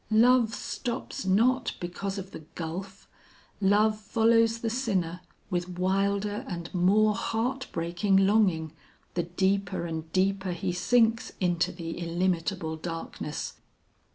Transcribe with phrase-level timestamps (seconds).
[0.09, 3.07] Love stops not because of the gulf;
[3.61, 8.73] love follows the sinner with wilder and more heart breaking longing,
[9.13, 13.59] the deeper and deeper he sinks into the illimitable darkness.